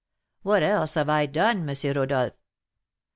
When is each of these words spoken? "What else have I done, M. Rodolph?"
"What 0.41 0.63
else 0.63 0.95
have 0.95 1.09
I 1.11 1.27
done, 1.27 1.69
M. 1.69 1.75
Rodolph?" 1.95 2.33